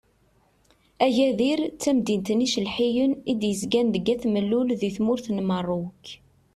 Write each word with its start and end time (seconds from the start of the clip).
Agadir 1.05 1.59
d 1.67 1.71
tamdint 1.83 2.33
n 2.33 2.43
yicelḥiyen 2.43 3.11
i 3.31 3.33
d-yezgan 3.39 3.87
deg 3.95 4.07
At 4.13 4.23
Mellul 4.33 4.69
di 4.79 4.89
tmurt 4.95 5.25
n 5.31 5.37
Merruk. 5.49 6.03